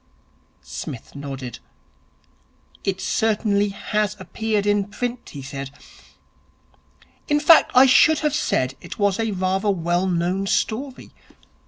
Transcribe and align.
Psmith 0.63 1.15
nodded. 1.15 1.59
'It 2.83 2.99
certainly 2.99 3.69
has 3.69 4.15
appeared 4.19 4.65
in 4.65 4.85
print,' 4.85 5.29
he 5.29 5.43
said. 5.43 5.69
'In 7.27 7.39
fact 7.39 7.69
I 7.75 7.85
should 7.85 8.17
have 8.21 8.33
said 8.33 8.73
it 8.81 8.97
was 8.97 9.19
rather 9.19 9.67
a 9.67 9.69
well 9.69 10.07
known 10.07 10.47
story. 10.47 11.11